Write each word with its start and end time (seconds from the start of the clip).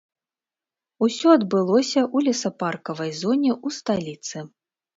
Усё 1.07 1.27
адбылося 1.39 2.01
ў 2.15 2.29
лесапаркавай 2.29 3.15
зоне 3.21 3.51
ў 3.65 3.79
сталіцы. 3.79 4.37